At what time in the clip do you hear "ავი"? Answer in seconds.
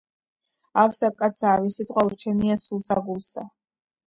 1.57-1.75